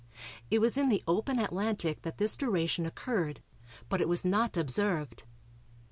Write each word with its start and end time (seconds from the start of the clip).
It 0.49 0.57
was 0.57 0.79
in 0.79 0.89
the 0.89 1.03
open 1.07 1.37
Atlantic 1.37 2.01
that 2.01 2.17
this 2.17 2.35
duration 2.35 2.87
occurred, 2.87 3.39
but 3.87 4.01
it 4.01 4.09
was 4.09 4.25
not 4.25 4.57
observed. 4.57 5.25